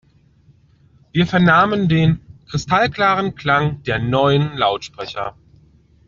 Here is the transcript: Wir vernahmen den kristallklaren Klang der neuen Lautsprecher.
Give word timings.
Wir 1.13 1.27
vernahmen 1.27 1.87
den 1.87 2.21
kristallklaren 2.47 3.35
Klang 3.35 3.83
der 3.83 3.99
neuen 3.99 4.57
Lautsprecher. 4.57 5.37